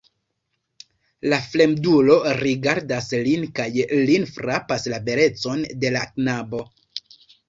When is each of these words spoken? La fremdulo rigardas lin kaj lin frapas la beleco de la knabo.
La 1.33 1.37
fremdulo 1.49 2.15
rigardas 2.39 3.09
lin 3.27 3.45
kaj 3.59 3.67
lin 4.07 4.25
frapas 4.37 4.87
la 4.95 4.99
beleco 5.11 5.55
de 5.85 5.93
la 5.97 6.03
knabo. 6.17 6.63